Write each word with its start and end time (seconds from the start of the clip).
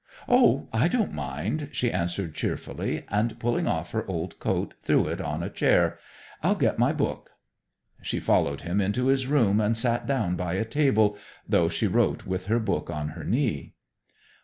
"Oh, 0.27 0.67
I 0.73 0.87
don't 0.87 1.13
mind!" 1.13 1.69
she 1.73 1.91
answered 1.91 2.33
cheerfully, 2.33 3.05
and 3.09 3.39
pulling 3.39 3.67
off 3.67 3.91
her 3.91 4.03
old 4.07 4.39
coat, 4.39 4.73
threw 4.81 5.05
it 5.05 5.21
on 5.21 5.43
a 5.43 5.49
chair. 5.51 5.99
"I'll 6.41 6.55
get 6.55 6.79
my 6.79 6.91
book." 6.91 7.29
She 8.01 8.19
followed 8.19 8.61
him 8.61 8.81
into 8.81 9.05
his 9.09 9.27
room 9.27 9.59
and 9.59 9.77
sat 9.77 10.07
down 10.07 10.35
by 10.35 10.55
a 10.55 10.65
table, 10.65 11.19
though 11.47 11.69
she 11.69 11.85
wrote 11.85 12.25
with 12.25 12.47
her 12.47 12.57
book 12.59 12.89
on 12.89 13.09
her 13.09 13.23
knee. 13.23 13.75